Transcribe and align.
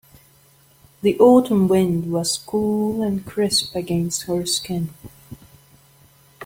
The 1.03 1.15
autumn 1.19 1.67
wind 1.67 2.11
was 2.11 2.39
cool 2.39 3.03
and 3.03 3.23
crisp 3.23 3.75
against 3.75 4.23
her 4.23 4.47
skin. 4.47 4.95